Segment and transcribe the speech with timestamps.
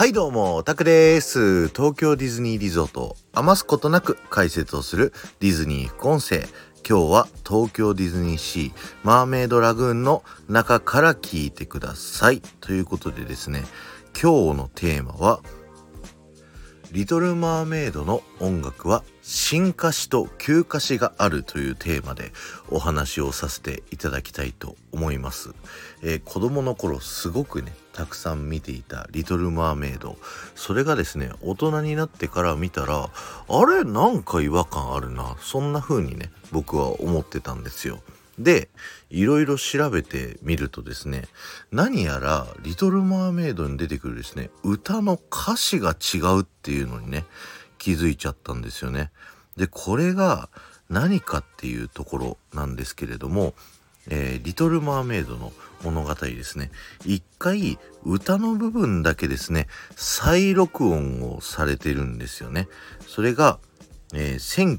[0.00, 1.68] はいどうも、タクです。
[1.68, 6.38] 東京ディズニーリゾートを余すことなく解説をするディズニー副音声。
[6.88, 12.40] 今日は東京ディズニーシーマーメイドラグーンの中から聞いてください。
[12.62, 13.62] ということでですね、
[14.18, 15.40] 今日のテーマは
[16.92, 22.32] リトル・マーメイドの音楽は新歌詞と旧歌詞があるというテーマで
[22.68, 25.54] お話をさせていただきたいと思います、
[26.02, 30.16] えー、子供の頃すごくねたくさん見ていたリトル・マーメイド。
[30.54, 33.10] それがですね大人になってから見たら
[33.48, 33.84] あれ？
[33.84, 35.36] なんか違和感あるな。
[35.40, 38.00] そんな風にね僕は思ってたんですよ。
[38.42, 38.70] で、
[39.10, 41.24] いろいろ調べてみるとですね、
[41.70, 47.26] 何やら、リトル・マーメイドに出てくるですね、歌の歌詞が違うっていうのにね、
[47.78, 49.10] 気づいちゃったんですよね。
[49.56, 50.48] で、これが
[50.88, 53.54] 何かっていうところなんですけれども、
[54.08, 55.52] えー、リトル・マーメイドの
[55.82, 56.70] 物語ですね。
[57.04, 62.68] 一回歌の部分だけですね、再録音をされてるんですよね。
[63.06, 63.58] それが、
[64.14, 64.78] えー、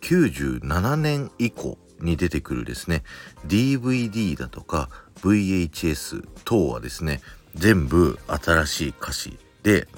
[0.00, 3.02] 1997年以降に出てくるですね
[3.46, 4.88] DVD だとか
[5.22, 7.20] VHS 等はですね
[7.54, 9.88] 全部新しい歌詞で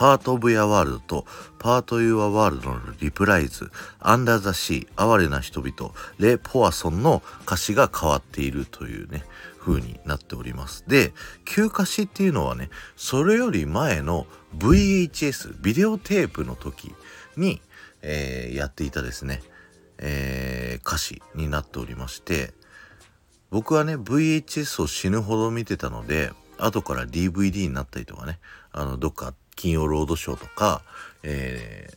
[0.00, 1.26] パート・オブ・ヤ・ワールドと
[1.58, 9.24] パート・ユア・ワールドのリプライズ、アンダー・ザ・シー、哀れな人々、レ・ポワソンの歌詞が変わっているというね、
[9.58, 10.84] 風になっております。
[10.88, 11.12] で、
[11.44, 16.94] 旧歌詞っていうのはね、それより前の VHS、ビデオテープの時
[17.36, 17.60] に、
[18.00, 19.42] えー、やっていたですね、
[20.00, 22.52] えー、歌詞になっておりまして
[23.50, 28.38] 僕はね VHS を死ぬほど見てたので後から DVD になったりとかね
[28.72, 30.82] あのどっか金曜ロードショーとか、
[31.22, 31.96] えー、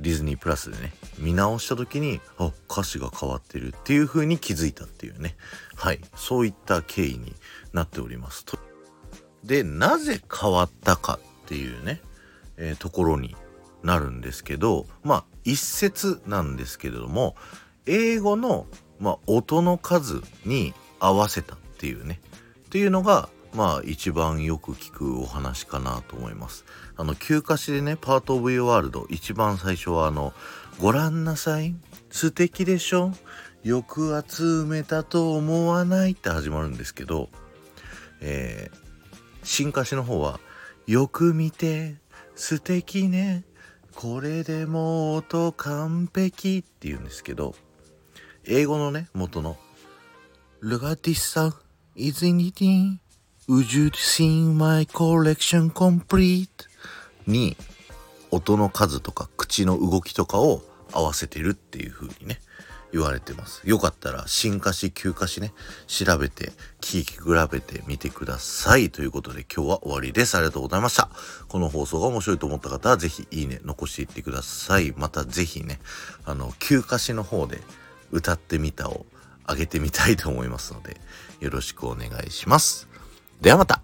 [0.00, 5.36] ディズニープラスでね見直した時にあ歌詞が変わってるっていう風に気づいたっていうね。
[5.74, 6.00] はい。
[6.14, 7.34] そういった経緯に
[7.72, 8.44] なっております。
[8.44, 8.58] と
[9.44, 12.02] でなぜ変わったかっていうね、
[12.56, 13.36] えー、ところに
[13.86, 17.36] なるんですけどまあ一節なんですけれども
[17.86, 18.66] 英語の、
[18.98, 22.20] まあ、音の数に合わせたっていうね
[22.66, 26.66] っていうのがまあ一番よく聞くお話かなと思います。
[26.96, 30.34] あの休暇詞でね「パート・オブ・ユー・ワールド」一番最初はあの
[30.80, 31.74] 「ご覧なさい
[32.10, 33.12] 素敵でしょ
[33.64, 37.30] 抑圧埋めたと思わない」って始まるんですけど、
[38.20, 38.76] えー、
[39.42, 40.40] 新歌詞の方は
[40.86, 41.96] 「よく見て
[42.34, 43.44] 素敵ね
[43.96, 47.54] これでもう音完璧って言うんですけど、
[48.44, 49.56] 英語のね、元の
[50.62, 51.54] Look at this song,
[51.96, 53.00] isn't it in?
[53.48, 56.48] Would you see my collection complete?
[57.26, 57.56] に
[58.30, 60.60] 音の数とか口の動きとかを
[60.92, 62.38] 合わせてるっていう風にね、
[62.96, 63.60] 言われてます。
[63.64, 65.52] よかったら新歌詞、旧歌詞ね、
[65.86, 67.20] 調べて、聞き比
[67.50, 68.90] べてみてください。
[68.90, 70.34] ということで今日は終わりです。
[70.36, 71.10] ありがとうございました。
[71.48, 74.94] この放送が面白いと思った方はぜひいいね残していってください。
[74.96, 75.78] またぜひね、
[76.24, 77.60] あの、旧歌詞の方で
[78.12, 79.04] 歌ってみたを
[79.46, 80.98] 上げてみたいと思いますので、
[81.40, 82.88] よろしくお願いします。
[83.42, 83.82] ではまた